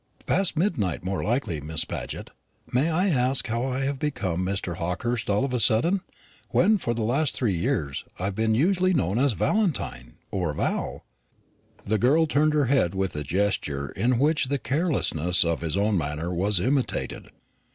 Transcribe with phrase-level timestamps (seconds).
[0.25, 2.31] "Past midnight more likely, Miss Paget.
[2.73, 4.77] May I ask how I have become Mr.
[4.77, 6.01] Hawkehurst all of a sudden,
[6.49, 11.05] when for the last three years I have been usually known as Valentine or Val?"
[11.85, 15.99] The girl turned her head with a gesture in which the carelessness of his own
[15.99, 17.29] manner was imitated.